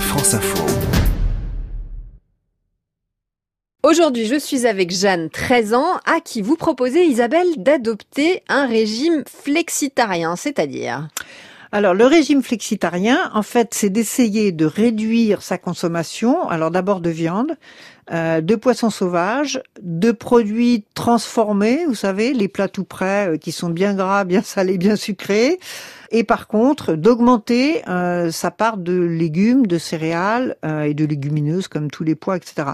[0.00, 0.64] France Info.
[3.82, 9.22] Aujourd'hui, je suis avec Jeanne, 13 ans, à qui vous proposez, Isabelle, d'adopter un régime
[9.26, 11.08] flexitarien, c'est-à-dire?
[11.76, 16.48] Alors, le régime flexitarien, en fait, c'est d'essayer de réduire sa consommation.
[16.48, 17.58] Alors, d'abord de viande,
[18.10, 23.52] euh, de poissons sauvages, de produits transformés, vous savez, les plats tout prêts euh, qui
[23.52, 25.58] sont bien gras, bien salés, bien sucrés.
[26.10, 31.90] Et par contre, d'augmenter euh, sa part de légumes, de céréales et de légumineuses comme
[31.90, 32.68] tous les pois, etc.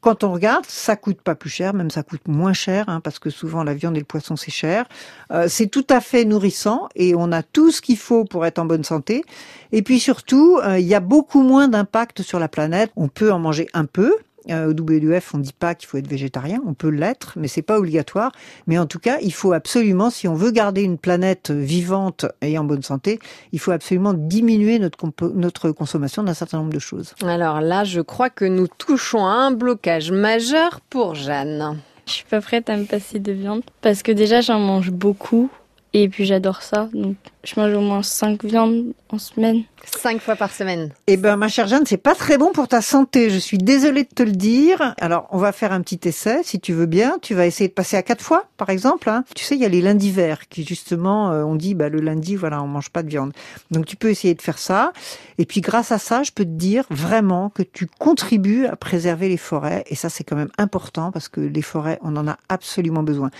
[0.00, 3.18] Quand on regarde, ça coûte pas plus cher, même ça coûte moins cher, hein, parce
[3.18, 4.86] que souvent la viande et le poisson c'est cher.
[5.32, 8.60] Euh, c'est tout à fait nourrissant et on a tout ce qu'il faut pour être
[8.60, 9.24] en bonne santé.
[9.72, 12.92] Et puis surtout, euh, il y a beaucoup moins d'impact sur la planète.
[12.94, 14.14] On peut en manger un peu,
[14.50, 17.48] euh, au WWF, on ne dit pas qu'il faut être végétarien, on peut l'être, mais
[17.48, 18.32] c'est pas obligatoire.
[18.66, 22.58] Mais en tout cas, il faut absolument, si on veut garder une planète vivante et
[22.58, 23.18] en bonne santé,
[23.52, 24.98] il faut absolument diminuer notre,
[25.34, 27.14] notre consommation d'un certain nombre de choses.
[27.22, 31.78] Alors là, je crois que nous touchons à un blocage majeur pour Jeanne.
[32.06, 35.50] Je suis pas prête à me passer de viande parce que déjà j'en mange beaucoup
[35.92, 36.88] et puis j'adore ça.
[36.94, 37.16] Donc
[37.48, 39.64] je mange au moins 5 viandes en semaine.
[39.84, 40.90] Cinq fois par semaine.
[41.06, 43.30] Eh ben, ma chère Jeanne, c'est pas très bon pour ta santé.
[43.30, 44.94] Je suis désolée de te le dire.
[45.00, 47.16] Alors, on va faire un petit essai, si tu veux bien.
[47.22, 49.08] Tu vas essayer de passer à quatre fois, par exemple.
[49.08, 49.24] Hein.
[49.34, 52.00] Tu sais, il y a les lundis verts qui, justement, euh, on dit, bah, le
[52.00, 53.32] lundi, voilà, on mange pas de viande.
[53.70, 54.92] Donc, tu peux essayer de faire ça.
[55.38, 59.28] Et puis, grâce à ça, je peux te dire vraiment que tu contribues à préserver
[59.28, 59.84] les forêts.
[59.86, 63.30] Et ça, c'est quand même important parce que les forêts, on en a absolument besoin.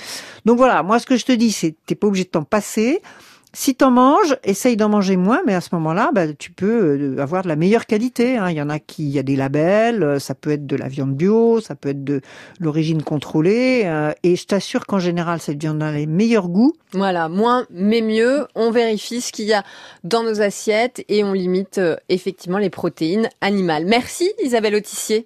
[0.46, 3.02] Donc voilà, moi, ce que je te dis, c'est, t'es pas obligé de t'en passer.
[3.54, 7.22] Si t'en manges, essaye d'en manger moins, mais à ce moment-là, bah, tu peux euh,
[7.22, 8.36] avoir de la meilleure qualité.
[8.36, 8.50] Hein.
[8.50, 10.76] Il y en a qui, il y a des labels, euh, ça peut être de
[10.76, 12.20] la viande bio, ça peut être de
[12.60, 16.74] l'origine contrôlée, euh, et je t'assure qu'en général, cette viande a les meilleurs goûts.
[16.92, 18.46] Voilà, moins mais mieux.
[18.54, 19.62] On vérifie ce qu'il y a
[20.04, 23.84] dans nos assiettes et on limite effectivement les protéines animales.
[23.86, 25.16] Merci Isabelle Autissier.